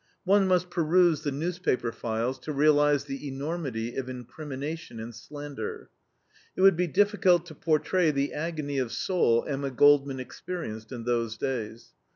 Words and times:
One 0.23 0.47
must 0.47 0.71
peruse 0.71 1.21
the 1.21 1.31
newspaper 1.31 1.91
files 1.91 2.39
to 2.39 2.51
realize 2.51 3.03
the 3.05 3.27
enormity 3.27 3.95
of 3.97 4.09
incrimination 4.09 4.99
and 4.99 5.13
slander. 5.13 5.91
It 6.55 6.61
would 6.61 6.75
be 6.75 6.87
difficult 6.87 7.45
to 7.45 7.53
portray 7.53 8.09
the 8.09 8.33
agony 8.33 8.79
of 8.79 8.91
soul 8.91 9.45
Emma 9.47 9.69
Goldman 9.69 10.19
experienced 10.19 10.91
in 10.91 11.03
those 11.03 11.37
days. 11.37 11.91